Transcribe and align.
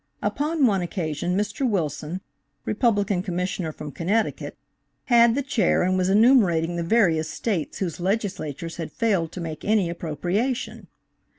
Upon 0.23 0.65
one 0.65 0.81
occasion 0.81 1.37
Mr. 1.37 1.69
Wilson, 1.69 2.21
Republican 2.65 3.21
Commissioner 3.21 3.71
from 3.71 3.91
Connecticut, 3.91 4.57
had 5.05 5.35
the 5.35 5.43
chair 5.43 5.83
and 5.83 5.95
was 5.95 6.09
enumerating 6.09 6.75
the 6.75 6.81
various 6.81 7.29
States 7.29 7.77
whose 7.77 7.99
Legislatures 7.99 8.77
had 8.77 8.91
failed 8.91 9.31
to 9.33 9.41
make 9.41 9.63
any 9.63 9.91
appropriation. 9.91 10.87